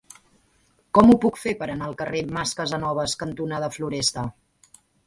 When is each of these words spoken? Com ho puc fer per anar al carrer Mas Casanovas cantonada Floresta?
Com 0.99 1.11
ho 1.11 1.17
puc 1.27 1.37
fer 1.43 1.53
per 1.61 1.67
anar 1.75 1.91
al 1.91 1.95
carrer 2.01 2.25
Mas 2.39 2.57
Casanovas 2.63 3.17
cantonada 3.25 3.73
Floresta? 3.79 4.27